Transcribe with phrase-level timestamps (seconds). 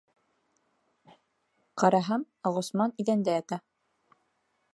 [1.83, 2.25] Ҡараһам,
[2.57, 3.63] Ғосман иҙәндә ята...